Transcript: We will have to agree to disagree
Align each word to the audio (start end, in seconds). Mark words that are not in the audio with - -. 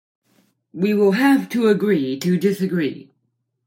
We 0.73 0.95
will 0.95 1.11
have 1.11 1.47
to 1.49 1.67
agree 1.67 2.17
to 2.21 2.35
disagree 2.35 3.11